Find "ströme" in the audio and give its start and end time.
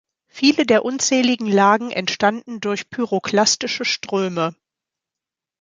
3.85-4.55